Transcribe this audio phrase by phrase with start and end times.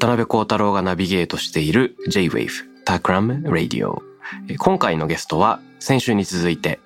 [0.00, 2.48] 渡辺幸太郎がナビゲートしている J-Wave
[2.86, 4.00] Takram Radio。
[4.48, 6.80] えー今回のゲストは先週に続いて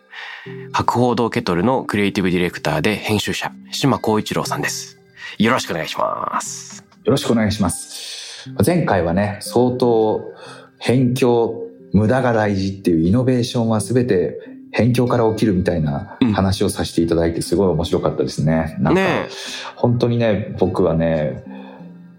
[0.72, 4.98] 博報堂ケトルのクリエイティブディレクターで編集者島光一郎さんです。
[5.38, 6.84] よろしくお願いします。
[7.04, 8.50] よろしくお願いします。
[8.66, 10.20] 前回はね、相当
[10.80, 14.40] 辺境、無駄が大事っていうイノベーションは全て
[14.72, 18.76] 辺境から起きるみたいなうん話をさせていただいてすごい面白かったですね。
[18.80, 18.96] なん
[19.76, 21.53] 本当にね、僕はね、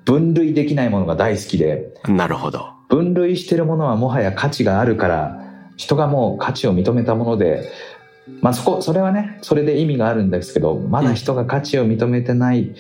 [0.05, 2.11] 分類できないものが大好きで、え。
[2.11, 2.69] なるほど。
[2.89, 5.41] 分類してるものはもはや価値があるから、
[5.75, 7.69] 人がもう価値を認めたもので、
[8.41, 12.75] まあそこ、それはね、それで意味があるんですけど、まだ人が価値を認めてない、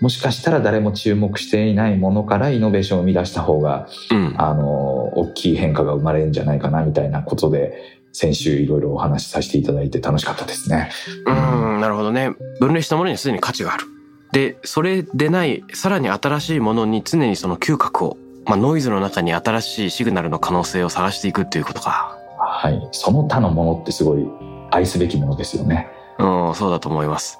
[0.00, 4.34] もしかしたら誰も注目していないものからイノベーションを生み出した方が、うん。
[4.38, 10.90] あの、大きい変化が生まれるんじゃないかな、みたいなことで、先週いろいろお話しさせていただいて楽しかったですね。
[11.26, 12.32] うん、なるほどね。
[12.60, 13.84] 分類したものにはすでに価値がある。
[14.32, 22.16] で、それでない、さらに新しいものに常にその嗅覚を、まあノイズの中に新しいシグナルの可能性を探していくっていうことか。
[22.38, 22.88] はい。
[22.92, 24.26] その他のものってすごい
[24.70, 25.88] 愛すべきものですよね。
[26.18, 27.38] うん、そうだと思います。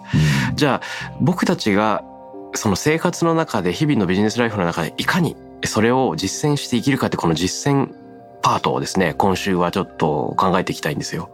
[0.55, 2.05] じゃあ僕たちが
[2.55, 7.93] その生活の中で日々のビジネスライフの中でいかにそれを実践して生きるかってこの実践
[8.43, 11.31] パートをですね今週はちょっと考えていきたいんですよ。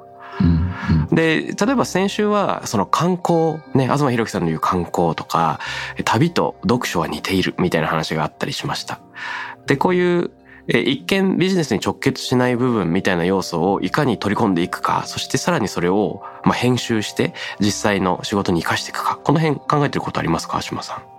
[1.12, 5.60] で例えば先週はその観光ね東博樹さんの言う観光とか
[6.04, 9.00] 旅と読書は似ているみたいな話があったりしました。
[9.66, 10.30] でこういう
[10.66, 21.14] 一見ビジネスに直結しない部分みたいな要素をいかに取り込んでいくかそしてさらにそれをまあ編集して実際の仕事に生かしていくかこの辺考えてることありますか島さん？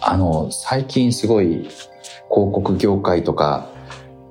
[0.00, 1.70] あの、最近すごい広
[2.28, 3.68] 告業界とか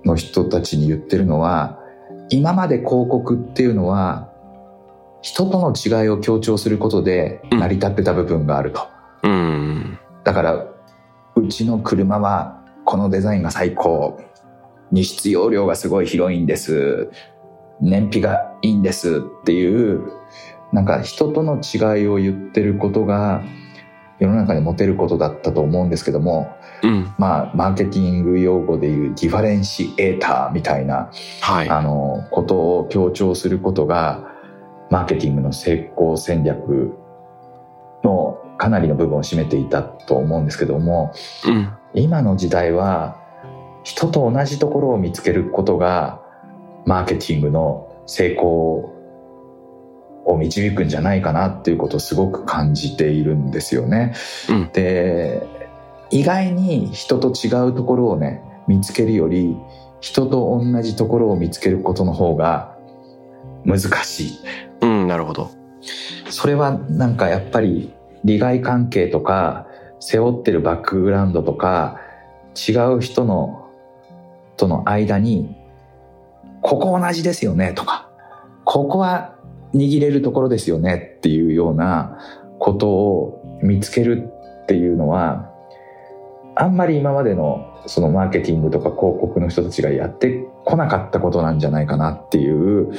[0.06, 1.80] の人たちに言ってるのは、
[2.30, 4.31] 今まで広告っていうのは、
[5.22, 8.88] 人との違いを強調することで成り立ってた部分があると。
[9.24, 10.66] うんだから、
[11.36, 14.20] うちの車はこのデザインが最高。
[14.92, 17.10] 荷室容量がすごい広いんです。
[17.80, 20.02] 燃費がいいんですっていう、
[20.74, 23.44] なんか人との違いを言ってることが
[24.22, 31.10] 世の中でモテることだったと思うんですけども、うんまあ、マーケティング用語でいうディファレンシエーターみたいな、
[31.42, 34.31] はいあの、ことを強調することが、
[34.92, 36.94] マーケティングの成功戦略
[38.04, 41.14] のかなりの部分を占めていたと思うんですけども、
[41.46, 43.18] うん今の時代は
[43.84, 46.22] 人と同じところを見つけることが
[46.86, 48.94] マーケティングの成功
[50.26, 54.14] を導くんじゃないかなっていうことをすごく感じているんですよね。
[54.48, 55.46] うんで
[56.12, 59.58] 意外に人と違うところをね見つけるより
[60.00, 62.71] 人と同じところを見つけることの方が
[63.66, 64.40] 難しい。
[64.82, 65.52] うんなるほど。
[66.30, 69.68] それはなんかやっぱり利害関係とか
[70.00, 72.00] 背負ってるバックグラウンドとか
[72.56, 73.70] 違う人の
[74.58, 75.56] との間に
[76.62, 78.10] ここ同じですよねとか
[78.66, 79.36] ここは
[79.74, 82.20] 握れるところですよねっていうような
[82.60, 84.30] ことを見つける
[84.64, 85.50] っていうのは
[86.56, 92.92] あんまり今までのそのマーケティングとか広告の人たちがやってこなかったことなんじゃないかなっていう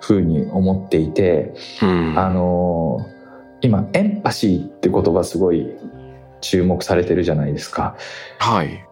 [0.00, 3.20] ふうに思っていて、うんあのー
[3.62, 5.68] 今エンパシーって言葉すごい
[6.40, 7.96] 注目されてるじゃないですか。
[8.38, 8.84] はい。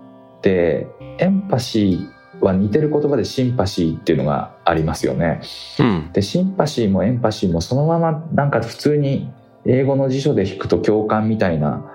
[0.42, 0.86] で
[1.18, 5.40] エンパシーは似てる言葉でシンパシーっていうのがありますよね。
[5.80, 9.32] うんでシンパシーもエンパシーもそのままなんか普通に
[9.64, 11.90] 英語の辞書で引くと共感みたいな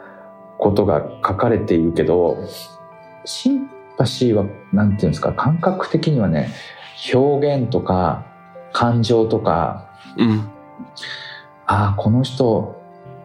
[0.58, 2.38] ことが書かれているけど
[3.26, 6.50] シンパシーはなんていうんですか感覚的にはね
[7.14, 8.26] 表現とか
[8.72, 10.50] 感情とかうん
[11.66, 12.82] ああこの人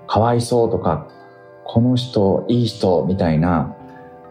[0.07, 1.09] かわいそうとか
[1.65, 3.77] この人いい人みたいな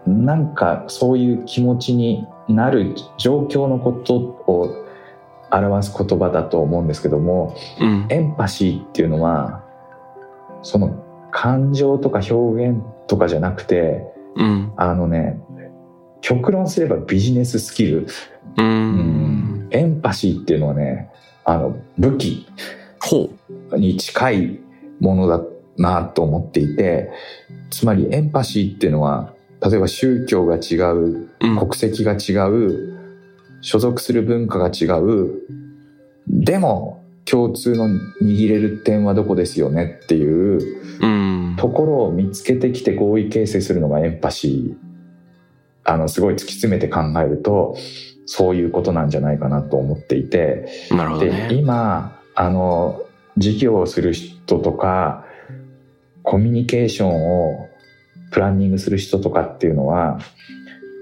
[0.05, 4.85] なんかそういう気持ちになる状況のことを
[5.51, 8.05] 表す言葉だと思うんですけどもうん。
[8.09, 9.63] エンパシーっていうのは
[10.61, 14.73] その感情とか表現とかじゃなくてうん。
[14.77, 15.39] あのね
[16.27, 18.07] 極論すればビジネススキル、う。
[18.57, 21.09] うんエンパシーっていうのはね
[21.45, 22.47] あの武器。
[23.77, 24.59] に近い
[24.99, 25.41] ものだ
[25.77, 27.09] なと思っていて
[27.69, 31.57] つまりエンパシーっていうのは例えば宗教が違ううん。
[31.57, 32.99] 国籍が違う
[33.61, 35.41] 所属する文化が違う
[36.27, 37.87] でも共通の
[38.21, 40.59] 握れる点はどこですよねっていう
[41.01, 41.55] うん。
[41.57, 44.86] ところを見つけてきて合意形成するのがエンパシー
[45.87, 47.77] あのすごい突き詰めて考えると
[48.25, 51.49] そういうことなんじゃないかなと思っていてでなるほどね。
[51.53, 53.01] 今あの
[53.37, 55.25] 事業をする人とか
[56.23, 57.69] コミュニケーションを
[58.31, 60.19] プランニングする人とかっていうのは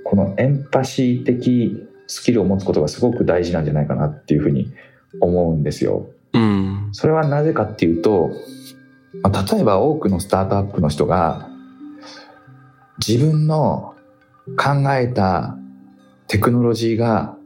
[0.04, 4.72] このエンパシー的スキルを持つことがすごく大事なんじゃないかなっていうふうに
[5.20, 6.06] 思うんですよ。
[6.34, 6.90] うん。
[6.92, 8.30] それはなぜかっていうと
[9.24, 11.50] まあ例えば多くのスタートアップの人が
[13.06, 13.95] 自分の
[14.58, 15.58] 考えた
[16.28, 17.38] テクノロジーが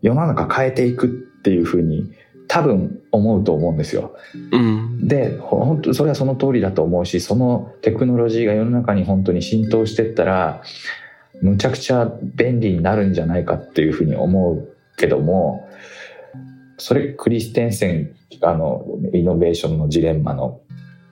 [0.00, 1.10] 世の中変えていくっ
[1.42, 2.10] ていうふうに
[2.48, 4.14] 多分思うと思うんですよ。
[4.50, 5.06] うん。
[5.06, 10.62] でほ本当それはその通りだと思うしそのテクノロジーが世の中に本当に浸透してったら
[11.40, 15.68] むちゃくちゃ便利になるんじゃないかっていうふうに思うけども
[16.78, 20.60] それクリステンセンあのイノベーションのジレンマの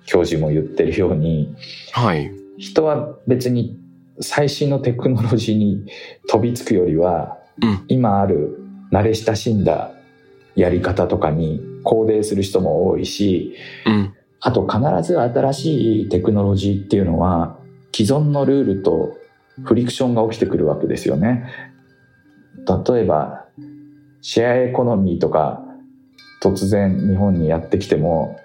[0.06, 1.55] 教授も言ってるように
[1.93, 2.31] はい。
[2.58, 3.78] 人は別に
[4.20, 5.87] 最新のテクノロジーに
[6.28, 8.58] 飛びつくよりは、うん今ある
[8.90, 9.93] 慣れ親しんだ
[10.55, 13.55] やり方とかに肯定する人も多いし
[13.87, 14.14] うん。
[14.40, 17.58] あと必ず新しいテクノロジーっていうのは
[17.94, 19.19] 既存のルールと
[19.64, 21.46] フリクションが起きてくるわけですよね。
[22.66, 23.44] 例えば
[24.23, 25.62] シェアエコノミーとか
[26.43, 28.40] 突然日本にやってきても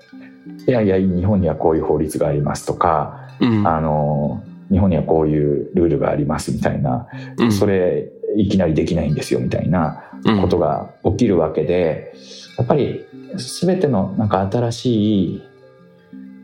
[0.67, 3.67] いやいや日本にはこういう法律がありますとかうん。
[3.67, 7.07] あの日本にはこういうルールがありますみたいな、
[7.37, 12.13] うんそれいきなりできないんですよみたいなことが起きるわけで、
[12.57, 13.05] やっぱり
[13.61, 15.43] 全てのなんか新しい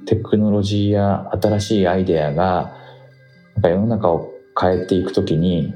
[0.06, 2.73] テクノロジーや新しいアイデアが
[3.56, 5.74] なんか世の中を変えていくときに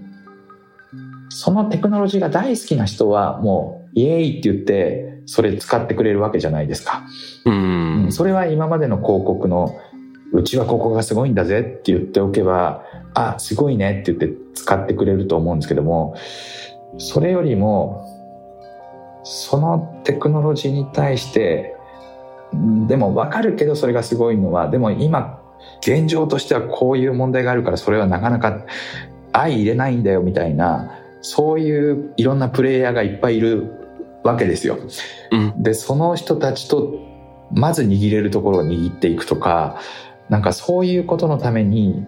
[1.30, 7.04] そのテクノロジーが大好きな人はもうイエーイって言ってそれ使ってくれるわけじゃないですか。
[7.46, 8.04] うん。
[8.06, 8.12] うん。
[8.12, 9.80] それは今までの広告の
[10.32, 12.84] うちはここがすごいんだぜって言っておけば
[13.14, 16.16] あすごいねって言って使ってくれると思うんですけども
[16.98, 18.12] それよりも
[19.24, 21.76] そのテクノロジーに対して
[22.56, 25.42] んでも分かるけどそれがすごいのはでも今
[25.80, 28.66] 現状としてはこういう問題があるからそれはなかなか
[29.34, 33.86] 相入れないんだよみたいなそういういろんなプレイヤーがいっぱいいる
[34.24, 34.78] わけですよ。
[35.32, 35.64] うん。
[35.64, 37.00] でその人たちと
[37.52, 39.80] まず握れるところを握っていくとか
[40.30, 42.06] なんかそういうことのために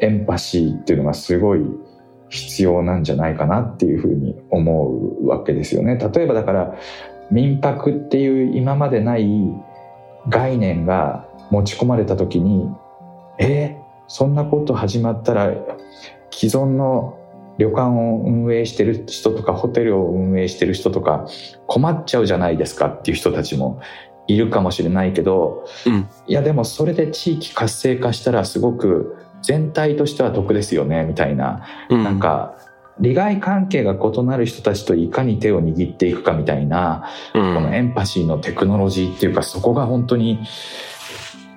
[0.00, 1.60] エンパシーっていうのがすごい
[2.28, 4.90] 必要なんじゃないかなっていうふうに思
[5.22, 5.96] うわけですよね。
[5.96, 6.74] 例えばだから
[7.30, 9.26] 民泊っていう今までない
[10.28, 12.68] 概念が持ち込まれた時に
[13.38, 15.52] えーそんなこと始まったら
[16.30, 17.18] 既存の
[17.58, 21.26] 旅館を運営してる人とかホテルを運営してる人とか
[21.66, 23.80] 困っちゃうじゃないですかっていう人たちも
[24.26, 26.08] いるかもしれないけど、うん。
[26.26, 32.04] いやでもそれで地域活性化したらすごく全体としては得ですよねみたいな、うん。
[32.04, 32.56] なんか
[32.98, 37.04] 利害関係が異なる人たちといかに手を握っていくかみたいな、
[37.34, 40.40] うん、このエンパシーのテクノロジーっていうかそこが本当に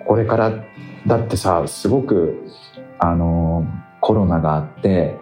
[0.05, 0.51] これから
[1.07, 2.45] だってさすごく
[2.97, 3.65] あの
[4.01, 5.17] コロナがあって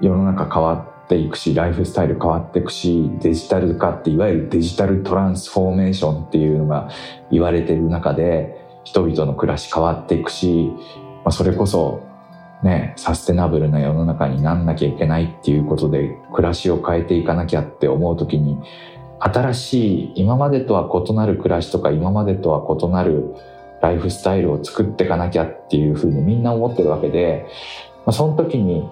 [0.00, 6.90] 世の中変わっていくしライフスタイル変わっていくしデジタル化っていわゆるデジタルトランスフォーメーションっていうのが
[7.32, 10.70] 言われてる中で人々の暮らし変わっていくし、
[11.24, 12.06] まあ、それこそ
[12.62, 18.58] ねサステナブルな世の中になんなきゃいけないっていうことで暮らしを変えていかなきゃって思う時に
[19.20, 23.34] 新しい今までとは異なる暮らしとか今までとは異なる
[23.80, 27.46] ライフスタイルを作っていかなきゃっていうふうにみんな思ってるわけで、
[28.04, 28.88] まあ、その時に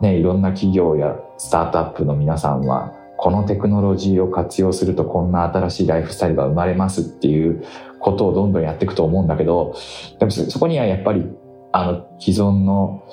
[0.00, 7.64] ねいろんな企業やスタートアップの皆さんはこのテクノロジーを活用するとこんな新しいライフスタイルが生まれますっていう
[7.98, 9.74] ことをどんどんやっていくと思うんだけど
[10.18, 11.26] でもそこにはやっぱり
[11.72, 13.04] あの既存の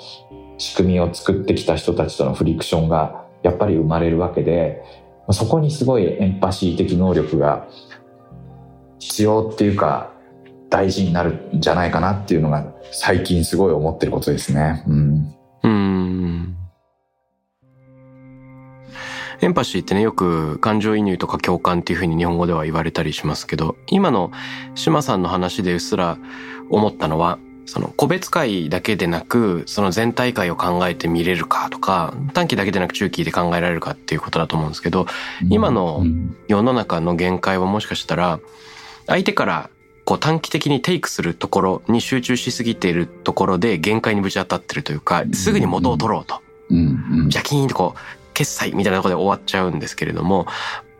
[0.57, 4.83] 仕組みを作ってきた人たちとのフリクションがやっぱり生まれるわけで
[5.31, 7.67] そこにすごいエンパシー的能力が
[8.99, 10.13] 必要っていうか
[10.69, 14.83] 大事になるんじゃないかなっていうのが最近すごい思ってることですね。
[14.87, 15.32] うん。
[19.43, 24.31] エンパシーってね、よく感情移入とか共感っていうふうに日本語では言われたりしますけど、今の
[24.75, 26.17] 島さんの話でうっすら
[26.69, 35.07] 思ったのは、その個別会だけでなく、その全体会を考えて見れるかとか、短期だけでなく中期で考えられるかっていうことだと思うんですけど、
[35.49, 36.05] 今の
[36.47, 38.39] 世の中の限界はもしかしたら、
[39.07, 39.69] 相手から
[40.05, 46.41] こう短期的にテイクするところに集中しすぎているところで限界にぶち当たってるというか、すぐに元を取ろうと。
[46.69, 50.47] ジャキーンとこう、決済みたいなところで終わっちゃうんですけれども、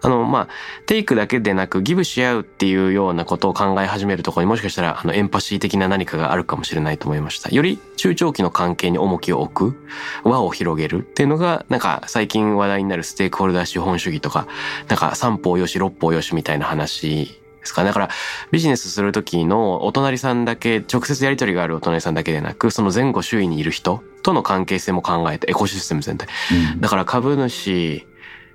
[0.03, 0.47] あの、まあ、
[0.85, 7.49] テイクだけでなくギブし合うっていうようなことを考え始めるところにもしかしたら、あの、エンパシー的な何かがあるかもしれないと思いました。
[7.49, 9.87] より中長期の関係に重きを置く、
[10.25, 14.45] 輪を広げるっていうのが、なんか最近話題になるステークホルダー資本主義とか、
[14.89, 17.83] なんか三方よし六方よしみたいな話ですか。
[17.83, 18.09] ねだから
[18.51, 26.27] ビジネスするときのお隣さんだけ、直接やり取りがあるお隣さんだけでなく、その前後周囲にいる人との関係性も考えて、エコシステム全体。
[26.73, 28.07] うん、だから株主、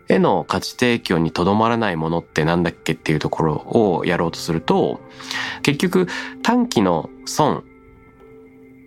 [0.09, 5.01] への価値提供にとどまらないものってなんだっけっていうところをやろうとすると、
[5.63, 6.07] 結局
[6.43, 7.63] 短期の損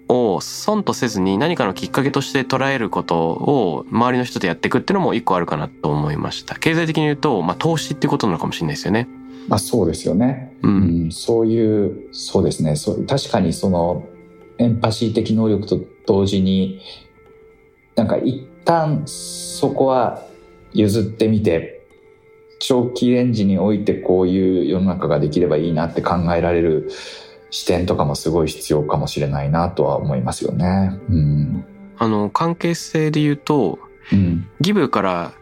[0.09, 6.55] を損とせずに何かのきっかけとして捉えることを周りの人とやっていくっていうのも一個あるかなと思いました。
[6.55, 9.07] 経済的に言うと、まあ投資っていうことなのかもしれないですよね。
[9.47, 10.55] まあそうですよね。
[10.63, 12.75] うん、うん、そういう、そうですね。
[12.75, 14.07] そう確かにその
[14.61, 16.81] エンパシー的能力と同時に、
[17.95, 20.23] なんか一旦そこは
[20.73, 21.85] 譲ってみて
[22.59, 26.89] 長期レンジにおいてこういう世の中ができればいいなって考えられる
[27.49, 30.99] 視点とかもすごい必要かもしれないなとは思いますよね。
[31.09, 31.65] うん、
[31.97, 33.79] あの関係性で言うと、
[34.13, 35.33] うん、ギブから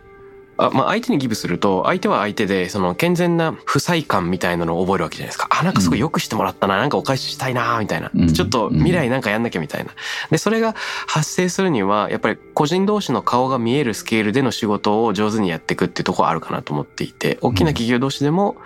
[0.59, 5.47] あまあ、相手にギブすると、相手は相手で、その健全な不細感みたいなのを覚えるわけじゃないですか。
[5.49, 8.11] あ、なんかすごい良くしてもらったな、なんかお返ししたいな、みたいな。
[8.33, 9.91] ちょっと未来なんかやんなきゃみたいな。
[10.29, 10.75] で、それが
[11.07, 18.57] 発生するには、やっぱり個人同士の顔が見えるスケールでの仕事を上手にやっていくっていうところあるかなと思っていて、大きな企業同士でも、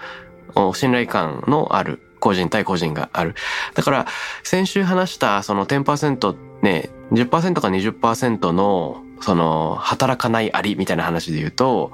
[0.73, 3.35] 信頼感のある個人対個人がある。
[3.75, 4.07] だから、
[4.43, 11.93] 先週話したその10%ね、10%か20%のその、働かないありみたいな話で言うと、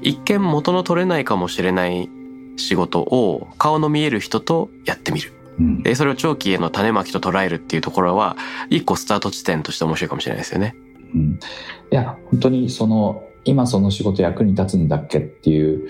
[0.00, 2.08] 一見元の取れないかもしれない
[2.56, 5.32] 仕事を顔の見える人とやってみる。
[5.82, 8.36] で、それを長期への種まきと捉えるっていうところは、
[8.70, 10.76] 一個スタート地点として面白いかもしれないですよね。
[11.12, 11.38] うん、い
[11.90, 15.88] や、本当にその、今その仕事役に立つんだっけっていう、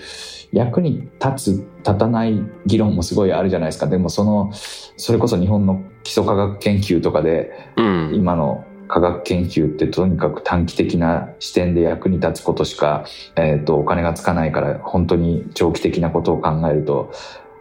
[0.51, 3.85] 役に立つ、立たない議論もすごいあるじゃないですか。
[3.85, 4.51] でもその、
[4.97, 13.05] それこそ日本の基礎科学研究とかで、うん、今の科学研究ってとにかく短期的な視点で役に立つことしか、
[13.35, 17.13] えっ、ー、と、お金がつかないから、本当に長期的なことを考えると、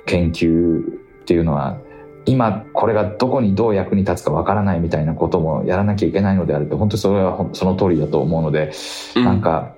[0.06, 0.84] 研究っ
[1.26, 1.78] ていうのは、
[2.24, 8.72] 今これがどこにどう役に立つかわからないみたいなこともやらなきゃいけないのであると、本当にそれはその通りだと思うので、
[9.14, 9.74] うん、なんか、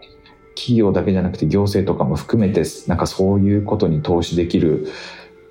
[0.55, 4.87] 企業だけじゃなくて行政とかも含めて、なんかそういうことに投資できる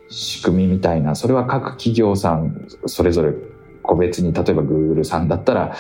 [0.09, 3.33] 仕組みみたいな、それは各企業さんそれぞれ
[3.89, 5.75] 個別に例えば Google さんだったら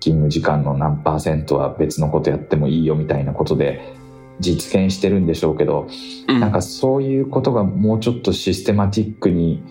[0.00, 3.94] 勤務時間の何パーセントは別のことやってもいいよみたいなことで
[4.40, 5.88] 実現してるんでしょうけど、
[6.28, 9.62] うん、なんかそういうことがもうちょっとシステマティックに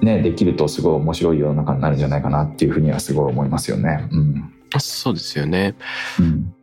[0.00, 4.08] ね、できるとすごい面白い世の中になるんじゃないかなっていうふうにはすごい思いますよね。
[4.10, 5.74] うん、そうですよね。
[6.18, 6.54] うん、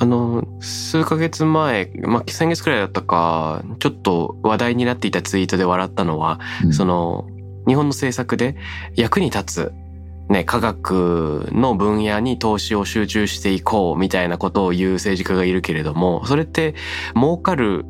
[0.00, 7.26] あの、数ヶ月前、まあ、先月くらいだったか、ちょっと話題になっていたツイートで笑ったのは、うん、その、
[7.68, 8.56] 日本の政策で
[8.96, 9.72] 役に立つ
[10.28, 16.74] ね、科学の分野に投資を集中していこうみたいなことを言う政治家がいるけれども、それって
[17.14, 17.86] 儲かる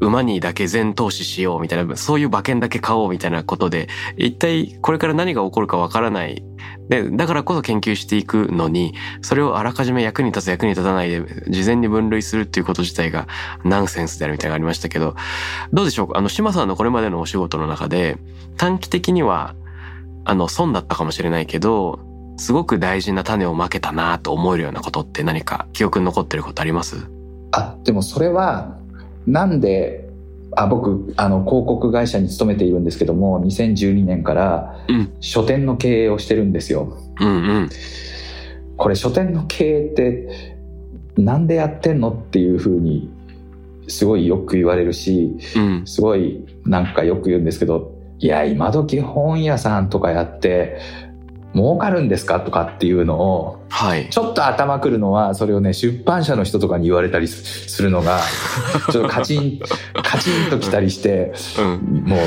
[0.00, 6.44] 馬にだけ全投資しようみたいな、そういう馬券だけ買おうみたいなことで、一体これから何が起こるかわからない。
[6.88, 13.26] で、だからこそ研究していくのに、それをあらかじめ役に立つ役に立たないで、事前に分類するっていうこと自体が
[13.64, 15.16] ナンセンスであるみたいなのがありましたけど、
[15.72, 16.08] どうでしょう？
[16.08, 18.18] かあの、島さんのこれまでのお仕事の中で、
[18.56, 19.54] 短期的には、
[20.24, 22.00] あの、損だったかもしれないけど、
[22.38, 27.08] すごく大事な種をまけたなと思えるようなことって何か記憶に残ってることあります？
[27.52, 28.75] あ、でもそれは、
[29.26, 30.08] なんで
[30.56, 34.78] あ僕あの広告会社に勤めているんですけども2012年から
[35.20, 36.96] 書店の経営をしてるんですよ。
[37.20, 37.70] うんうん、
[38.76, 40.56] これ書店の経営って
[41.16, 43.10] なんでやってんのっていうふうに
[43.88, 50.78] すごいよく言われるし、うん、すごいなんかよく言うんですけどいや今時本屋さんとかやって
[51.56, 52.40] 儲かるんですか？
[52.40, 58.20] とかっていうのを、はい、ちょっと頭くるのは、それをね、出版社の人とかに言われたりするのが、
[58.92, 59.60] ちょっとカチン、
[60.02, 62.18] カチンときたりして、うん、もう、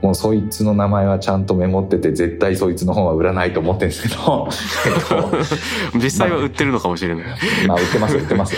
[0.00, 4.48] もうそいつの名前はちゃんとメモってて絶対そいつの本は売らないと思ってるんですけど、
[4.86, 7.24] えっと、実際は売ってるのかもしれない。
[7.66, 8.56] まあ売ってます売ってます。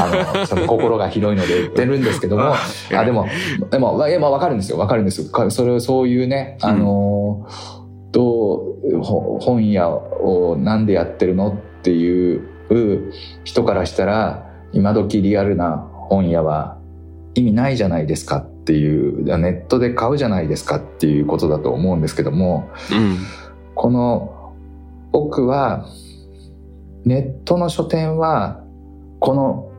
[0.00, 2.54] あのその心が広いので売ってるんですけども
[2.92, 3.28] あでも
[3.70, 5.50] でもまあ分かるんですよ分かるんですよ。
[5.50, 7.79] それをそういうねあの、どう
[8.12, 12.48] 本屋をなんでやってるのっていう
[13.44, 16.78] 人からしたら今時リアルな本屋は
[17.34, 23.18] 意味ないじゃないですかっていうネットで買うじゃないですかっていうことだと思うんですけども、うん、
[23.74, 24.54] この
[25.12, 25.86] 僕は
[27.04, 28.62] ネットの書店は
[29.20, 29.70] この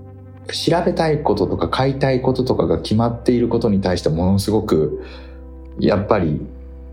[0.47, 5.05] 調べたいこととか買いたいこととかが決まっていることに対してものすごく
[5.79, 6.41] やっぱり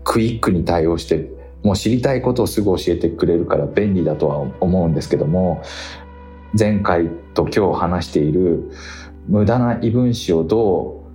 [0.09, 1.29] クイックに対応して
[1.61, 5.61] もう知りたいことをすぐ教えてくれるから便利だとは思うんですけども
[6.57, 8.71] 前回と今日話している
[9.27, 11.09] 無駄な異分子をどう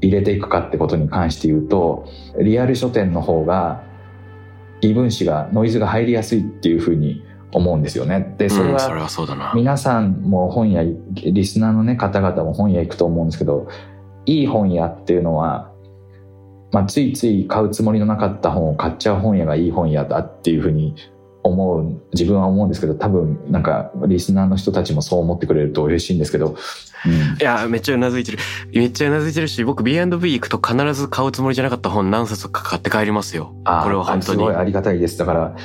[0.00, 3.82] 入れていくかってことに関して言うとリアル書店の方が
[4.80, 8.34] 異分子がノイズが入りやすいっていうふうに思うんですよね。
[8.38, 13.68] でそれは皆さんも本屋リスナーの、ね、方々も本屋行くと思うんですけど
[14.24, 15.67] いい本屋っていうのは、
[16.72, 20.94] まあ、ついつい買うつもりのなかった本を買っちゃう本屋がいい本屋だっていうふうに
[21.42, 26.56] 思う自分は思うんですけど多分なんかリスナーの人たちもそう思ってくれると嬉しいんですけど、
[27.06, 28.38] うん、いやめっちゃうなずいてる。
[28.72, 33.54] めっちゃうなずいてるし僕 B&B 行くと必ず買うつもりじゃなかった本何冊か買って帰りますよ。
[33.64, 34.38] これは本当に。
[34.40, 35.16] すごいありがたいです。
[35.16, 35.56] だから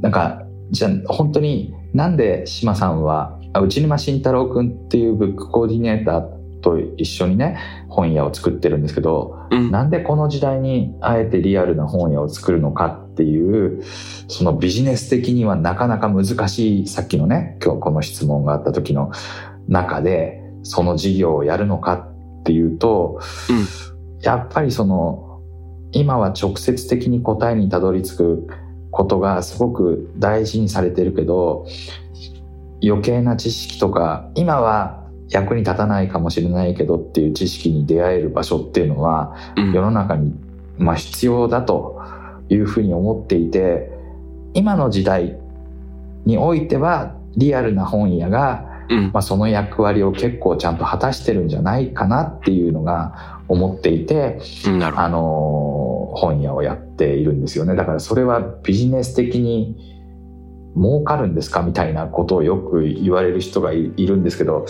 [0.00, 13.82] なんかじゃあ本当になんで島さんは内沼慎太郎君っていうブックコーディネーターと一緒にね本屋を作ってるんですけど、うん、なんでこの時代にあえてリアルな本屋を作るのかっていう
[14.28, 19.12] そのビジネス的にはなかなか難しいさっきのね今日この質問があった時の
[19.68, 23.66] 中でその事業をやるのかっていうと、うん、
[24.22, 25.42] やっぱりその
[25.92, 28.46] 今は直接的に答えにたどり着く
[28.90, 31.66] ことがすごく大事にされてるけど
[32.82, 34.99] 余計な知識とか今は
[35.30, 40.34] 役に立たないかもしれないけどっていう知識に出会える場所っていうのは、世の中に、
[40.76, 42.02] まあ、必要だと
[42.48, 43.90] いうふうに思っていて
[44.54, 45.38] 今の時代
[46.26, 48.66] においてはリアルな本屋が、
[49.12, 54.40] まあ、その役割を結構ちゃんと果たしてるんじゃないかなっていうのが思っていて、
[54.96, 57.76] あの本屋をやっているんですよね。
[57.76, 59.99] だからそれはビジネス的に
[60.76, 61.62] 儲かるんですか？
[61.62, 64.66] みたいなことをよく言われる人がいるんですけど、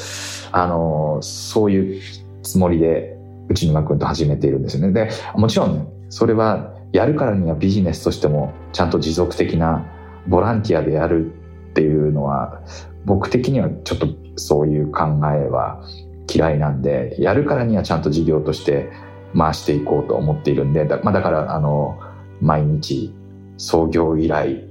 [0.53, 2.03] あの、そういう
[2.43, 3.17] つもりで
[3.49, 4.93] 内沼君と始めているんですよね。
[4.93, 9.87] で、もちろんそれはやるからにはビジネスとしてもちゃんと持続的な
[10.27, 11.33] ボランティアでやる
[11.71, 12.63] っていうのは
[13.05, 15.85] 僕的にはちょっとそういう考えは
[16.33, 18.91] 嫌いなんで、やるからにはちゃんと事業として
[19.37, 21.99] 回していこうと思っているんで、だ,、まあ、だからあの、
[22.41, 23.15] 毎日
[23.57, 24.65] 創業以来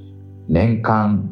[0.50, 1.30] 年間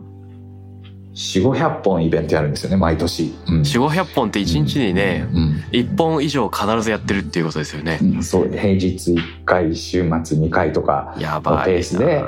[1.18, 12.24] 4 5 0 0本イベントやるんですよね毎年、うん、4 5 0 0本って1日にね、うん、1本以上必ずやってるっていうことですよね、うん、そう平日1回週末2回とかのペースで、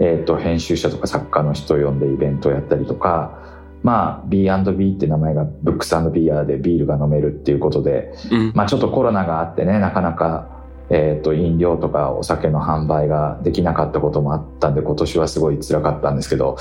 [0.00, 3.38] えーと、編集者とか作家の人を呼んでイベントをやったりとか
[3.84, 8.12] まあ B&B って名前がブックスビアでビールが飲めるっていうことで、
[8.54, 10.61] まあちょっとコロナがあってねなかなか
[10.94, 16.58] えーと、飲料とかお酒の販売ができなかったこともあったんで今年はすごい辛かったんですけど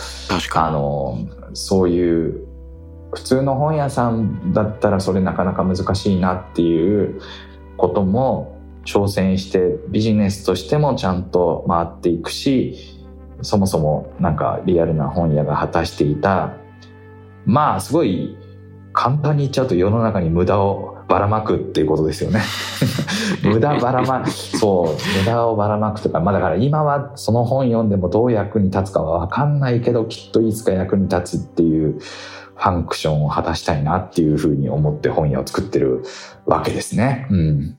[0.54, 1.18] あの
[1.54, 2.48] そういう
[3.14, 7.20] 普通の本屋さんだったらそれなかなか難しいなっていう
[7.76, 12.78] ことも挑戦してビジネスとしてもちゃんと回っていくし
[13.42, 16.54] そもそもなんかリアルな本屋が果たしていた
[17.46, 18.38] まあすごい
[18.94, 22.42] 簡単に言っちゃうと世の中に無駄をばらまくっていうことですよね。
[23.44, 25.20] 無駄ばらまくそう。
[25.20, 36.04] 無駄をばらまくとかまあだから今はその本読んでもどう役に立つかは分かんないけどきっといつか役に立つっていうファンクションを果たしたいなっていうふうに思って本屋を作ってる
[36.46, 37.28] わけですね。
[37.30, 37.78] うん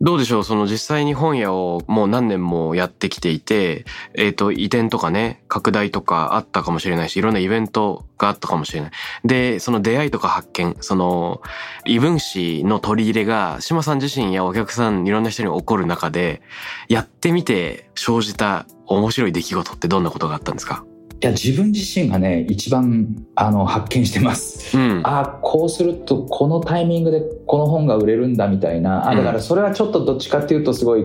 [0.00, 0.44] どうでしょう？
[0.44, 3.84] その実際に本屋をもう何年もやってきていて、
[4.14, 8.90] えっ、ー、と、移転とかね、拡大とかあったかもしれないし、いろんなイベントがあったかもしれない。
[9.24, 11.42] で、その出会いとか発見、その
[11.84, 16.42] 異分子の取り入れが、島さん自身やお客さん、いろんな人に起こる中で、
[16.88, 20.84] やってみて生じた面白い出来事ってどんなことがあったんですか？
[21.20, 29.08] いや自分自身がね一番あの発見してます、うん、ああこうするとこのタイミングでこの本が売れるんだみたいな。
[29.08, 31.04] あだからそれはちょっとどっちかっていうとすごい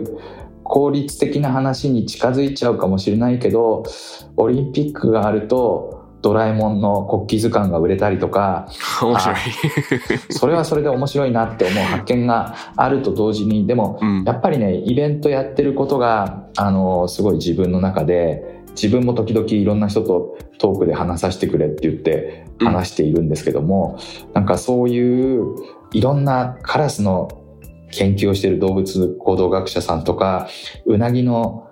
[0.64, 3.84] 効率的な話に近づいちゃうかもしれないけど
[4.38, 8.70] オリンピックがあるとドラえもんの国旗図鑑が売れたりとか、
[9.04, 9.36] 面白い。
[10.30, 14.24] それはそれで面白いなって思う発見があると同時に、でも、うん。
[14.24, 22.68] やっぱりね、イベントやってることが、あの、すごい自分の中で、自分も時々いろんな人とトークで話させてくれって言ってうん。
[22.68, 24.00] 話しているんですけども、
[24.34, 25.56] なんかそういう
[25.92, 27.28] いろんなカラスの
[27.92, 30.48] 研究をしている動物行動学者さんとか、
[30.86, 31.70] うなぎの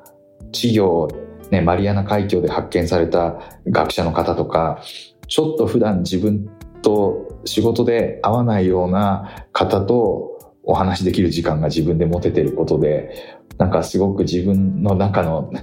[0.54, 1.08] 稚魚を
[1.52, 4.82] ね、マリアナ海峡で発見された学者の方とか、
[5.28, 6.50] ちょっと普段自分
[6.82, 15.54] と仕事で会わないような方とお話しできる時間が自分で持ててることで、なんかすごく自分の中の、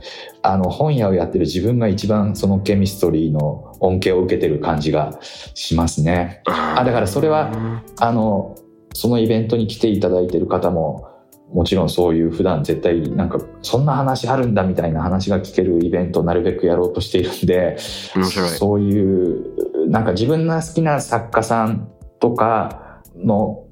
[0.43, 5.19] あの本屋をやってる自分が一番そのケミストリーの恩恵を受けてる感じが
[5.55, 6.41] しますね。
[6.47, 8.55] あ、だからそれは、あの、
[8.95, 11.09] そのイベントに来ていただいてる方も、
[11.53, 17.79] もちろんそういう普段絶対なんかそんな話あるんだみたいな話が聞けるイベントをなるべくやろうとしているんで。
[17.79, 23.65] そういう、なんか自分が好きな作家さんとかの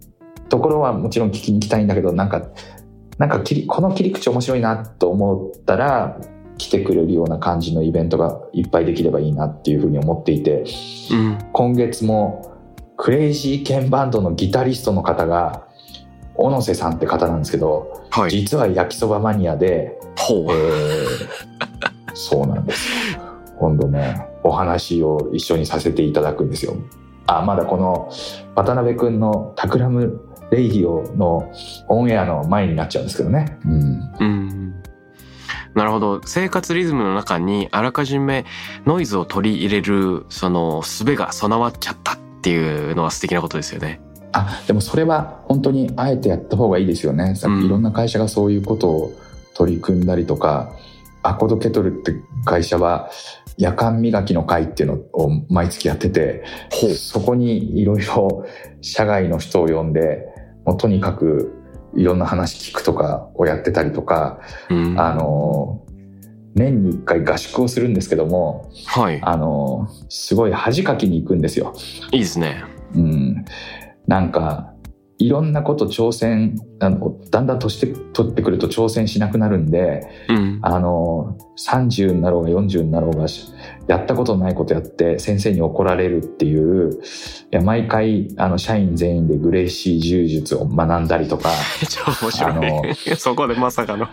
[0.48, 2.42] ところはもちろん聞きに行きたいんだけど、なんか、
[3.18, 6.20] なんかこの切り口面白いなと思ったら、
[6.58, 10.64] 来てくれるような感じのイベントがいっぱいできればいいなっていうふうに思っていて、
[11.10, 11.38] うん。
[11.52, 12.56] 今月も
[12.96, 15.66] クレイジーケンバンドのギタリストの方が、
[16.34, 18.30] 小野瀬さんって方なんですけど、はい。
[18.30, 20.44] 実は焼きそばマニアで、ほう。
[20.44, 21.46] えー
[22.16, 23.20] そうなんですよ。
[23.58, 26.74] 今度ね、お話を一緒にさせていただくんですよ。
[27.26, 28.10] あ、まだこの
[28.54, 31.52] 渡辺くんのタクラムレイディオの
[31.88, 33.58] オンエアの前になっちゃうんですけどね。
[33.64, 34.12] うん。
[34.20, 34.82] うん。
[35.74, 36.22] なるほど。
[36.24, 38.44] 生活リズムの中にあらかじめ
[38.86, 44.00] ノイズを取り入れる、その術が備わっちゃったっていうのは素敵なことですよね。
[44.32, 47.34] あ、でもそれは本当にあえてやった方がいいですよね。
[47.34, 49.12] さっうんきいろんな会社がそういうことを
[49.54, 50.72] 取り組んだりとか、
[51.22, 53.10] アコードケトルって会社は
[53.58, 56.44] 夜間磨きの会っていうのを毎月やってて。
[56.96, 58.46] そこにいろいろ
[58.80, 60.26] 社外の人を呼んで、
[60.66, 61.52] もうとにかく
[61.94, 65.00] いろんな話聞くとかをやってたりとか、うん。
[65.00, 65.82] あの、
[66.54, 69.18] 年に一回合宿をするんですけども、はい。
[69.22, 71.74] あの、すごい恥かきに行くんですよ。
[72.12, 72.64] いいですね。
[72.94, 73.44] うん。
[74.06, 74.72] なんか、
[75.18, 80.58] いろんなこと挑戦、あの、だんだん年して取ってくると挑戦しなくなるんで、うん。
[80.60, 83.50] あの、30になろうが40になろうが、し
[83.88, 86.96] やったことないことやって先生に怒られるっていう、い
[87.50, 91.48] や、毎回、あの、社員全員でグレイシー柔術を学んだりとか、
[91.80, 93.16] めっちゃ面白い。
[93.16, 94.06] そこでまさかの。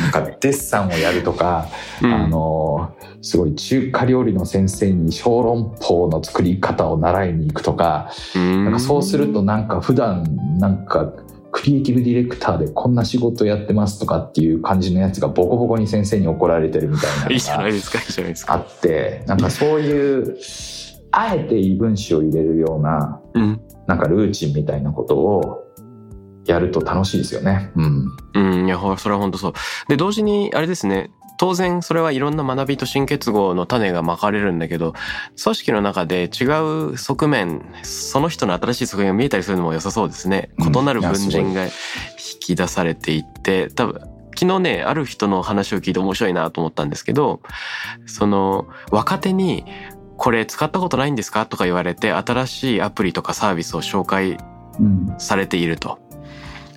[0.00, 1.66] なんかデッサンをやるとか、
[2.00, 10.11] うんあの、すごい中華料理の先生に小籠包の作り方を習いに行くとか、うんなんかそうするとなんか普段
[10.58, 11.12] なんか
[11.52, 18.60] クリエイティブディレクターでこんな仕事やってますとかっていう感じのやつがボコボコに先生に怒られてるみたいなのがいいじゃないですか、いいじゃないですあか。
[18.60, 20.38] って、なんかそういう、
[21.10, 23.60] あえて異分子を入れるような、うん。
[23.86, 25.64] なんかルーチンみたいなことを
[26.46, 27.70] やると楽しいですよね。
[27.76, 28.06] うん。
[28.34, 29.52] うん、いや、ほそれは本当そう。
[29.88, 31.10] で、同時に、あれですね、
[31.42, 34.94] 当然それはいろんな学びと新結合の種がまかれるんだけど、
[35.42, 36.44] 組織の中で違
[36.92, 40.50] う側面、その人の新しい側面が見えたりするのも良さそうですね。
[40.58, 41.72] うん異なる文人が引
[42.38, 44.00] き出されていって、多分、
[44.38, 47.40] 昨日ね、ある人の話を聞いて面白いなと思ったんですけど、
[48.06, 49.64] その、若手に、
[50.18, 54.38] これ使ったことないんですかとか言われて、新しいアプリとかサービスを紹介
[54.78, 55.12] うん。
[55.18, 55.98] されていると。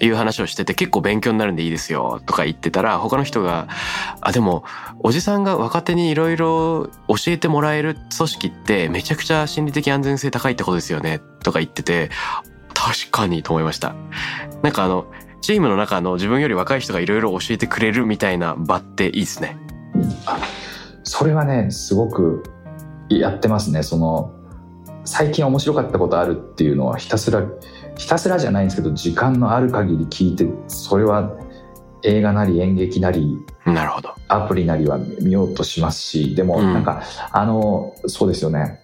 [0.02, 3.68] いう話をしてて結構勉強になるんでいいですよとか言ってたら他の人が
[4.22, 4.64] 「あでも
[5.00, 12.10] おじさんが若手にいろいろ教えてもらえる組織ってめちゃくちゃ心理的安全性高いってことですよね」とか言ってて
[12.74, 13.96] 確かにと思いました。
[14.64, 15.06] なんかあの
[15.42, 19.58] チームの中の自分より若い人がいろいろ教えてくれるみたいな場っていいですね。
[21.04, 22.44] それはね、すごく
[23.10, 23.84] やってますね。
[23.84, 24.34] その、
[25.04, 27.44] 最近面白かったことあるっていうのはひたすら、
[27.98, 31.38] ひたすらじゃないんですけど、時間のある限り聞いて、それは
[32.04, 34.14] 映画なり演劇なり、なるほど。
[34.28, 38.82] アプリなりは見ようとしますし、でもうんなんか、あの、そうですよね。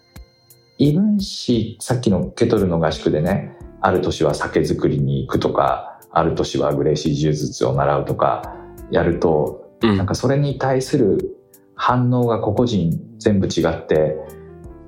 [0.77, 8.55] 異分子、さっきのケトルの合宿でね、ある年は酒造りに行くとか、ある年はグレーシー柔術を習うとか、
[8.91, 11.37] やると、うんなんかそれに対する
[11.73, 14.15] 反応が個々人全部違って、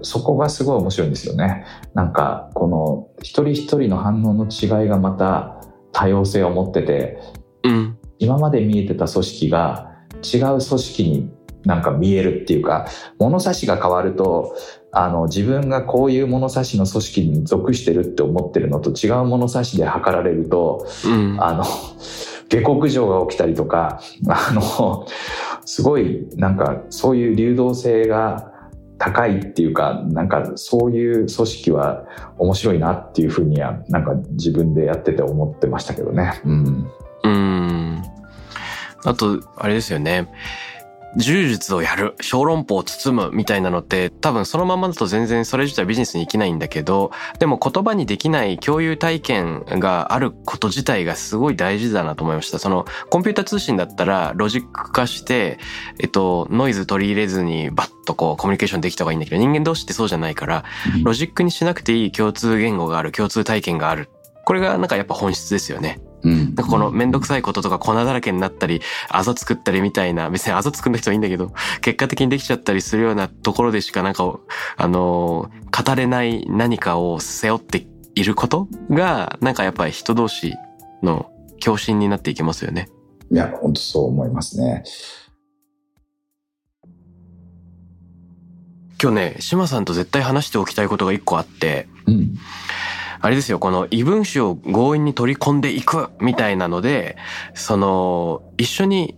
[0.03, 1.65] そこがすごい面白いんですよね。
[1.93, 5.61] なんか、この一人一人の反応の違いがまた
[5.91, 7.19] 多様性を持ってて、
[7.63, 7.97] うん。
[8.19, 11.31] 今まで見えてた組織が違う組織に
[11.65, 12.87] なんか見えるっていうか、
[13.19, 14.55] 物差しが変わると、
[14.91, 21.37] あの、自分がこういう物差しの組織に属してるって思ってるのと違う物差しで測られると、うん。
[21.41, 21.63] あの、
[22.49, 25.07] 下克上が起きたりとか、あの、
[25.65, 28.52] すごいなんかそういう流動性が
[29.03, 32.05] 高いっていうかなんかそういう組織は
[32.37, 36.41] 面白いなっていうふうにはなんか自分でやってて思ってましたけどね。
[36.45, 36.91] うん、
[37.23, 38.03] うん。
[39.03, 40.29] あと、あれですよね。
[41.17, 52.60] 柔術をやる、小籠包を包むみたいなのって多分そのままだと全然それ自体ビジネスに生きないんだけど、でも言葉にできない共有体験があること自体がすごい大事だなと思いました。
[52.60, 55.60] そのコンピュータ通信だったらロジック化して、
[55.99, 60.63] えっと、ノイズ取り入れずにバッとこうコミュニケーションできた方がいいんだけど、人間同士ってそうじゃないから、
[61.04, 64.10] ロジックにしなくていい共通言語がある、共通体験がある。
[64.45, 65.99] これがなんかやっぱ本質ですよね。
[66.23, 74.39] うんこのめんどくさいこととか粉だらけになったり、あざ作ったりみたいな、別にあざ作んなくてもいいんだけど、結果的にできちゃったりするようなところでしかなんか、
[74.77, 80.53] あのー語れない何かを背負っていることが、なんかやっぱり人同士
[81.01, 82.89] の共振になっていきますよね。
[83.31, 84.83] いや本当そう思いますね。
[89.01, 92.36] 今日ね、島さんと絶対話しておきたいことが一個あって、うん
[93.23, 97.15] あれですよ、この異分子を強引に取り込んでいくみたいなので、
[97.53, 99.15] その、一緒に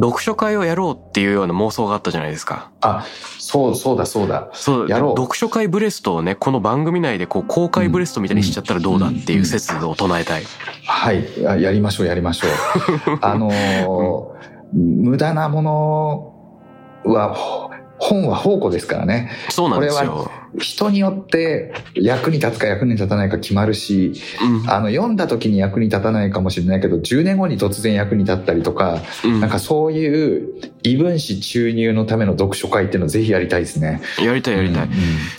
[0.00, 2.70] 読書会をやろうっていうような妄想があったじゃないですか。
[2.80, 3.04] あ
[3.38, 4.48] そうそうだそうだ。
[4.54, 10.42] そう、やろう読書会ブレストをね、この番組内でこう公開ブレストみたいにしちゃったらどうだっていう説を唱えたい。
[10.86, 12.50] はいややりましょうやりましょう。
[13.20, 15.62] あのー無駄なも
[17.04, 19.30] のはほ本は宝庫ですからね。
[19.50, 20.30] そうなんですこよ。
[20.58, 24.12] 人によって役に立つか役に立たないか決まるし、
[24.42, 34.00] うんあの読んだ時に役に立たないかもしれないけど10年後に突然役に立ったりとか、うんなんかそういう異分子注入のための読書会っていうのをぜひやりたいですね。
[34.22, 34.86] やりたいやりたい。
[34.86, 34.90] うん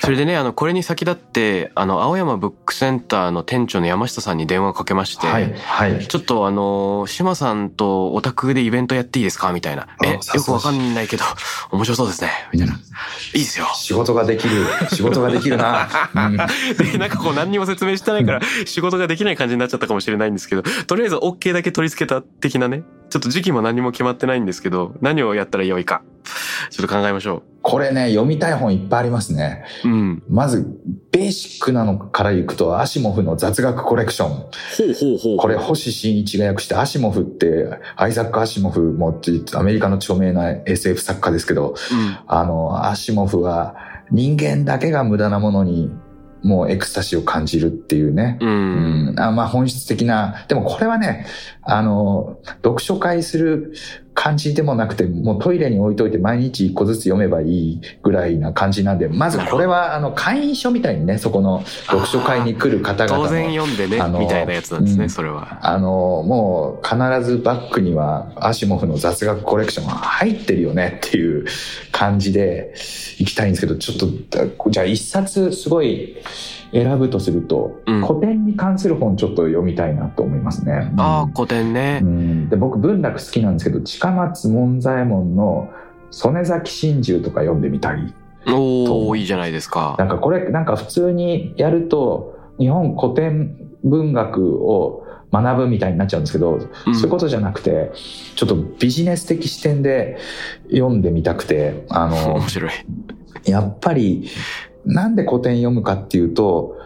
[0.02, 6.08] それでね、あの、これに先立って、あの、青山ブックセンターの店長の山下さんに電話をかけまして、はいはい。
[6.08, 9.52] ちょっとあの、島さんとお宅でイベントやっていいですか？
[9.54, 9.88] みたいな。
[10.04, 11.24] え、よくわかんないけど、
[11.72, 12.30] 面白そうですね。
[12.52, 12.74] みたいな。
[12.74, 12.78] い
[13.36, 13.68] いですよ。
[13.76, 15.88] 仕事ができる仕事ができるな。
[16.14, 22.84] う んで、なんかこう何にも説明してないから仕事ができない感じになっちゃったかもしれないんですけど、とりあえず OK だけ取り付けた的なね。
[23.10, 26.02] ちょっと時期も何も決まってないんですけど、何をやったら良いか。
[26.70, 29.66] ちょっと考えましょこれね読みたい本いっぱいありますね。
[29.84, 29.88] う。
[29.88, 30.24] うん。
[30.30, 30.66] まず
[31.12, 34.30] ベーシックなのからいくとアシモフの雑学コレクション。
[34.30, 34.50] ほう
[34.94, 35.38] ほうほう。
[35.38, 42.18] これ星新一が訳してアシモフってアイザック・アシモフもってアメリカの著名な SF 作家ですけど、うん。
[42.28, 43.76] あの、アシモフは
[44.12, 45.92] 人間だけが無駄なものに
[46.46, 48.38] もうエクスタシーを感じるっていうね。
[48.40, 48.46] う。
[48.46, 51.26] うんん、あまあ本質的な、でもこれはね、
[51.64, 53.74] あの、読書会する
[54.16, 63.24] 感じでもなくて、もうトイレに置いといて毎日一個ずつ読めばいいぐらいな感じなんで、まずこれはあの会員書みたいにね、そこの読書会に来る方々の。
[63.26, 65.60] 当然読んでねあ、のみたいなやつなんですね、うんそれは。
[65.62, 66.98] あの、もう必
[67.30, 71.46] ずバッグにはアシモフの雑学コレクションが入ってるよねっていう
[71.92, 72.74] 感じで
[73.20, 76.16] 行きたいんですけど、ちょっと、じゃあ一冊すごい
[76.76, 80.92] 選ぶとすると、うん古典に関する本ちょっと読みたいなと思いますね。
[80.98, 82.06] ああ、うん古典ねう。
[82.06, 85.70] んで僕文楽好きなんですけど、近松門左衛門の
[86.12, 88.14] 曽根崎真珠とか読んでみたり。
[88.48, 90.06] おおいいじゃないですかな。
[90.06, 97.92] んかこれ、なんか普通にやると、日本古典文学を学ぶみたいになっちゃうんですけど、うんそういうことじゃなくて、
[98.36, 100.18] ちょっとビジネス的視点で
[100.70, 102.72] 読んでみたくて、あの 面、白い。
[103.46, 104.28] やっぱり、
[104.86, 106.78] なんで古典読むかっていうと、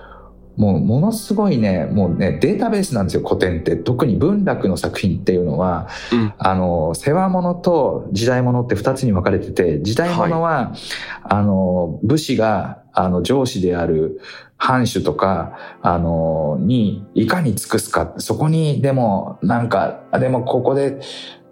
[0.60, 3.78] もうものすごいね、もうね、データベースなんですよ、古典って。
[3.78, 6.34] 特に文楽の作品っていうのは、うん。
[6.38, 10.74] あの、世話物と時代物って二つに分かれてて、時代物は、
[11.24, 14.20] あの、武士が、あの、上司である
[14.58, 18.14] 藩主とか、あの、に、いかに尽くすか。
[18.18, 21.00] そこに、でも、なんか、あでもここで、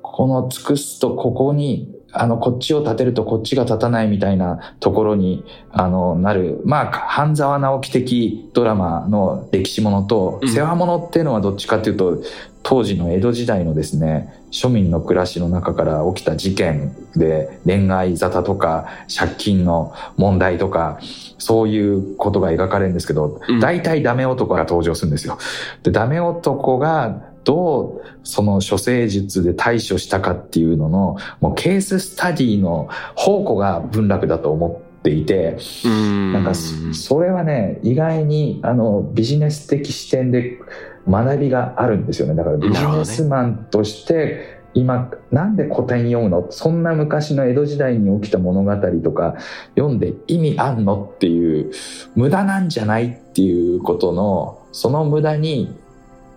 [0.02, 10.50] この尽くすと、ここに、あの、こっちを立てるとこっちが立たないみたいなところに、あの、なる、まあ、半沢直樹的ドラマの歴史ものと、うん。
[10.50, 12.22] 世話物っていうのはどっちかっていうと、
[12.64, 21.00] 当時の江戸時代のですね、庶民の暮らしの中から起きた事件で恋愛沙汰とか借金の問題とか、
[21.38, 23.60] そういうことが描かれるんですけど、うん。
[23.60, 25.38] 大体ダメ男が登場するんですよ。
[25.84, 36.34] で、ダメ男がどうその処世術で対処したかっていうのの、もうケーススタディの宝庫が文楽だと思っていて、うん。
[36.34, 40.60] なんかそそれはね意外にあのビジネス的視点で
[41.08, 42.36] 学びがあるんですよね。
[42.36, 46.52] だからビジネスマンとして今なんで古典読むの？
[46.52, 49.38] そんな昔の江戸時代に起きた物語とか
[49.78, 51.72] 読んで意味あんのっていう
[52.14, 55.74] 無駄なんじゃないっていうことのその無駄に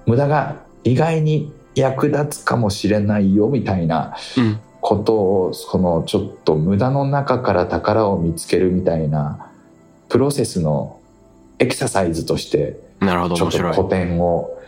[0.07, 4.61] 無駄が意外に役立つかもしれないよみたいなうん。
[4.83, 9.51] ことをそのちょっと無駄の中から宝を見つけるみたいな
[10.09, 10.99] プロセスの
[11.59, 13.75] エクササイズとしてなるほど、ちょっと面白い。
[13.75, 14.59] 古典を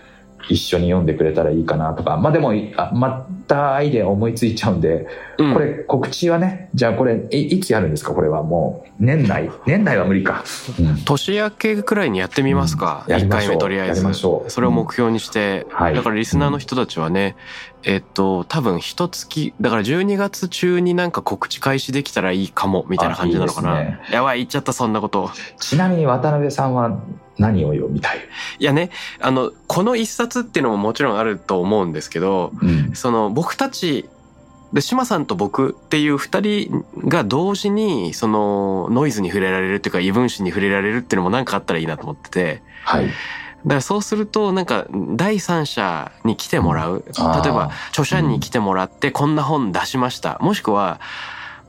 [0.48, 2.16] 一緒に読んでくれたらいいかなとか。
[2.16, 5.07] まあでもあまたアイデア思いついちゃうんで、
[5.38, 5.55] うん。
[5.55, 8.12] これ告知はねじゃあこれいいつやるんですか？
[8.12, 8.92] これはもう。
[8.98, 9.50] 年内。
[9.66, 10.44] 年内は無理か、
[10.78, 10.96] うん。
[11.05, 13.05] 年明けくらいにやってみますか？
[13.09, 13.18] 一、うん。
[13.18, 13.48] やりましょう。
[13.48, 14.14] 回目とりあえず。
[14.14, 15.94] それを目標にして、はい。
[15.94, 17.37] だからリスナーの人たちはね、
[17.85, 23.74] えっと、多分一月、だから12月中になんか告知開始できたらいいかも、みたいな感じなのかな。
[23.74, 25.31] あいいでやばい、言っちゃった、そんなこと。
[25.59, 26.96] ちなみに渡辺さんは
[27.38, 28.18] 何を読みたい、
[28.59, 28.90] いやね、
[29.21, 32.95] あの、この一冊っていうのももちろんあると思うんですけど、うん。
[32.95, 34.09] その僕たち
[34.73, 42.62] で島さんと僕っていう二人が同時にそのノイズに触れられるっていうか異分子に触れられるっていうのもなんかあったらいいなと思ってて。
[42.85, 43.14] はい、だか
[43.77, 47.05] らそうするとなんか第三者に来てもらう。
[47.07, 50.38] 例えば著者に来てもらってこんな本出しました。
[50.40, 51.01] もしくは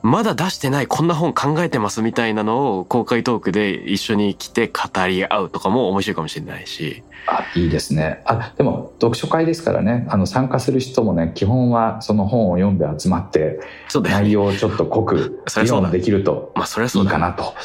[0.03, 7.03] まだ出してないこんな本考えてますみたいなのを公開トークで一緒に来て語り合うとかも面白いかもしれないし。
[7.25, 8.21] あいいですね。
[8.25, 10.05] あでも読書会ですからね。
[10.09, 14.23] あの参加する人もね基本はその本を読んで集まってそうだよね。
[14.23, 17.55] 内容をちょっと濃く議論できるとまあそれはそいうかなと。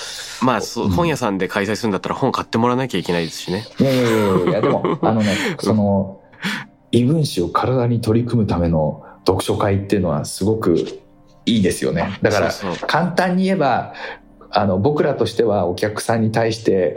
[0.41, 0.93] まあそううん。
[0.93, 3.65] 本屋さんで開催するんだったら本買ってもらわなきゃいけないですしね。
[3.81, 6.21] いやいやいやいやいやでも あのねその
[6.93, 11.01] 異分子を体に取り組むための読書会っていうのはすごく
[11.49, 12.53] いいですよねだから
[12.87, 13.95] 簡単に言えば
[14.51, 16.97] あの僕らとしてはお客さんに対して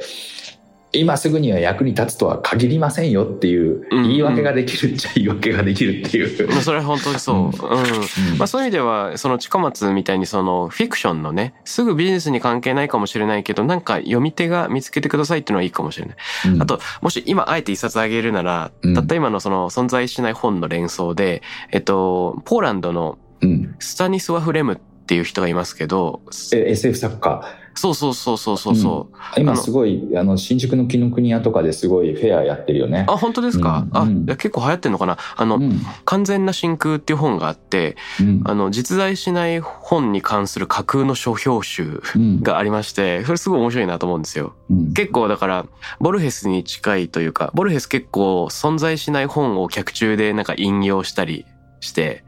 [0.93, 6.49] 今すぐには役に立つとは限りませんよっていううん言い訳ができるっちゃ言い訳ができるっていう。
[6.49, 7.37] まあそれは本当にそう。
[7.37, 8.37] ううんん。
[8.37, 16.15] まあそういう意味では、その近松みたいにそのフィクションのね、すぐビジネスに関係ないかもしれないけど、なんか読み手が見つけてくださいっていうのはいいかもしれない。
[16.47, 26.21] うんあと、もし今あえて一冊あげるなら、うんたった今のその存在しない本の連想で、えっと、ポーランドのうん、スタニスワフ・レムっていう人がいますけど、
[26.53, 29.15] え SF 作家そうそうそうそうそうそう。
[29.15, 33.05] あの今すごいあの新宿の紀ノ国屋とかですごいフェアやってるよね。
[33.07, 34.09] あ、本当ですか、あ、うん。
[34.09, 34.23] うん。
[34.23, 35.17] いや結構流行ってんのかな？
[35.35, 35.79] あの、うん。
[36.05, 38.41] 完全な真空っていう本があって、うん。
[38.45, 42.43] あの、実在しない本に関する架空の書評集うん。
[42.43, 44.53] がありまして、それすごい面白いなと思うんですよ。
[44.69, 44.93] うん。
[44.93, 45.65] 結構だから、
[45.99, 51.45] ボルヘスに近いというか、ボルヘス結構存在しない本を客中でなんか引用したり
[51.79, 52.23] して、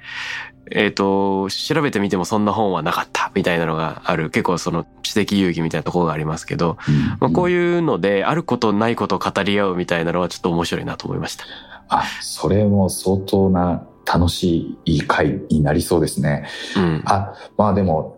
[0.72, 6.78] えっ、と、調べてみてもそんな本はなかったみたいなのがある、結構その知的遊戯みたいなところがありますけど、
[7.20, 11.46] まあ、こういうので、あることないことを語り合うみたいなのはちょっと面白いなと思いました。
[11.90, 16.48] あそれも相当な楽しい回になりそうですね。
[16.76, 17.04] うん。
[17.06, 18.18] あまあでも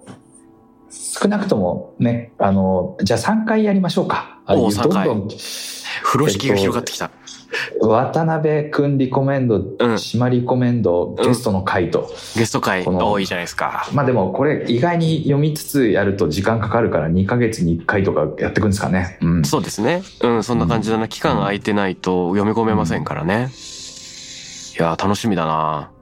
[0.90, 4.40] 少なくともねあのじゃあ3回やりましょうか。
[4.46, 5.38] あおう3回どんどん
[6.04, 7.12] 風呂敷が広がってきた。
[7.80, 13.88] 渡辺くんリコメンド、うん島リコメンドゲストの回と、ゲスト会この多いじゃないですか。
[13.94, 19.18] まあでもこれ意外に読みつつやると時間かかるから2ヶ月に1回とかやっていくんですかね。
[19.22, 19.46] うん。
[19.46, 20.02] そうですね。
[20.22, 21.08] うん、そんな感じだな。
[21.08, 23.50] 期間空いてないと読み込めませんからね。
[24.78, 25.95] いやー、楽しみだな。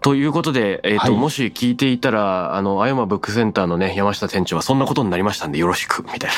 [0.00, 6.30] ということで、えっ、と、はいもし聞いていたら、あの、あやまブックセンターのね、山下店長はそんなことになりましたんでよろしく、みたい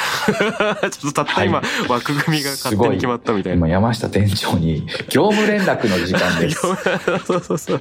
[0.83, 0.89] な。
[0.91, 3.57] ちょっとたった今、は枠組みが勝手に決まったみたいな。
[3.57, 6.61] 今山下店長に業務連絡の時間です。
[7.27, 7.81] そうそうそう。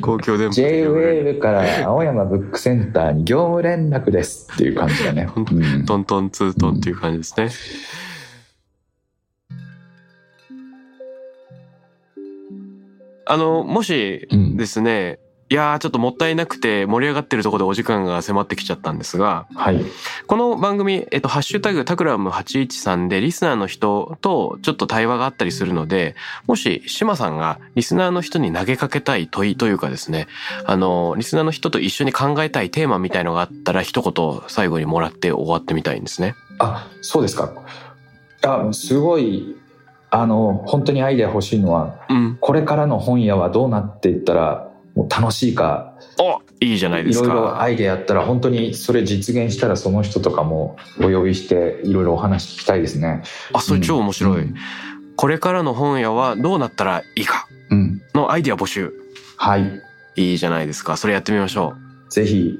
[0.00, 0.62] 公共電波。
[0.62, 5.28] JWAVE から青山ブックセンターに業務連絡ですっていう感じだね。
[5.34, 7.50] うんトントンツートンっていう感じですね。
[13.28, 15.18] あの、もしうんですね、
[15.50, 19.82] いやーちょっともったいなくて盛り上がってるところでお時間が迫ってきちゃったんですが、はい。
[20.26, 30.26] この番組、えっと、ハッシュタグタクラム813でリスナーの人とちょっと対話があったりするので、もし島さんがリスナーの人に投げかけたい問いというかですね、
[30.66, 36.34] あの、リスナーの人と一緒に考えたいテーマみたいのがあったら一言最後にもらって終わってみたいんですね。
[36.58, 37.50] あ、そうですか。
[38.42, 39.56] あ、すごい、
[40.10, 42.38] あの、本当にアイデア欲しいのは、うん。
[42.40, 47.60] これからの本屋はどうなっていったら、もう楽しいか、おいいじゃないですいろいろか。
[47.62, 53.22] アイデアあったら、本当にそれ実現したらその人とかもお呼びして、いろいろお話聞きたいですね。
[53.52, 54.42] あ、それ超面白い。
[54.42, 54.54] うん
[55.18, 58.00] これからの本屋はどうなったらいいかうん。
[58.14, 58.92] のアイディア募集。
[59.36, 59.82] はい。
[60.14, 60.96] いいじゃないですか。
[60.96, 61.74] それやってみましょ
[62.08, 62.56] ぜひ、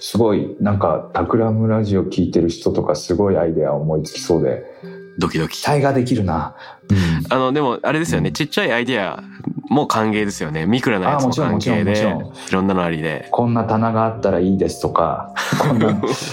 [0.00, 4.93] すごい、なんか、タクラムラジオ聞いてる人とかすごいアイデア思いつきそうで、う。
[5.18, 5.68] ドキドキ期。
[5.68, 6.54] 待ができるな。
[6.90, 6.96] うん。
[7.32, 8.28] あの、でも、あれですよね。
[8.28, 9.22] うんちっちゃいアイディア
[9.68, 10.66] も歓迎ですよね。
[10.66, 13.28] ミクラなやつも歓迎あもちろんもでちろんも、いろんなのありで。
[13.30, 15.90] こんな棚があったらいいですとか、 こんな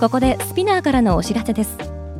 [0.00, 1.99] ここでスピナーからのお知らせです